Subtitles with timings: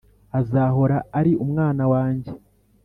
[0.39, 2.31] azahora ari umwana wanjye